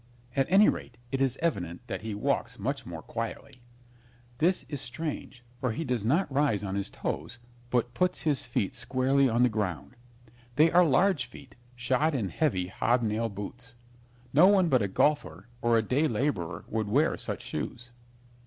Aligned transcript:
At 0.35 0.47
any 0.49 0.67
rate, 0.67 0.97
it 1.11 1.21
is 1.21 1.37
evident 1.43 1.85
that 1.85 2.01
he 2.01 2.15
walks 2.15 2.57
much 2.57 2.87
more 2.87 3.03
quietly. 3.03 3.61
This 4.39 4.65
is 4.67 4.81
strange, 4.81 5.43
for 5.59 5.73
he 5.73 5.83
does 5.83 6.03
not 6.03 6.33
rise 6.33 6.63
on 6.63 6.73
his 6.73 6.89
toes, 6.89 7.37
but 7.69 7.93
puts 7.93 8.21
his 8.21 8.47
feet 8.47 8.73
squarely 8.73 9.29
on 9.29 9.43
the 9.43 9.47
ground. 9.47 9.95
They 10.55 10.71
are 10.71 10.83
large 10.83 11.27
feet, 11.27 11.55
shod 11.75 12.15
in 12.15 12.29
heavy 12.29 12.65
hobnail 12.65 13.29
boots. 13.29 13.75
No 14.33 14.47
one 14.47 14.69
but 14.69 14.81
a 14.81 14.87
golfer 14.87 15.47
or 15.61 15.77
a 15.77 15.83
day 15.83 16.07
laborer 16.07 16.65
would 16.67 16.87
wear 16.87 17.15
such 17.15 17.43
shoes. 17.43 17.91